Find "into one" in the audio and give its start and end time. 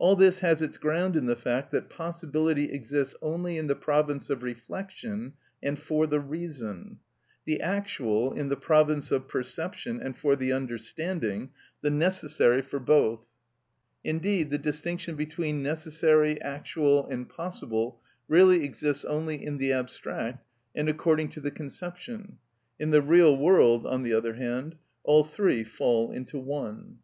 26.10-26.98